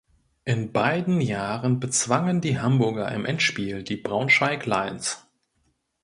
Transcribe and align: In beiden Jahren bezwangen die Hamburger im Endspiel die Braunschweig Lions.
In 0.45 0.71
beiden 0.71 1.21
Jahren 1.21 1.79
bezwangen 1.79 2.41
die 2.41 2.57
Hamburger 2.59 3.11
im 3.11 3.23
Endspiel 3.23 3.83
die 3.83 3.97
Braunschweig 3.97 4.65
Lions. 4.65 5.27